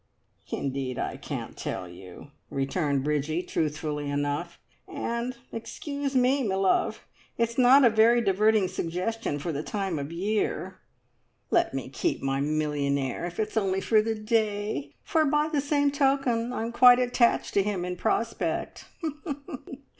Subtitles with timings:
[0.51, 4.57] "Indeed, I can't tell you!" returned Bridgie, truthfully enough.
[4.87, 7.05] "And excuse me, me love,
[7.37, 10.79] it's not a very diverting suggestion for the time of year!
[11.51, 15.91] Let me keep my millionaire, if it's only for the day, for by the same
[15.91, 18.85] token I'm quite attached to him in prospect!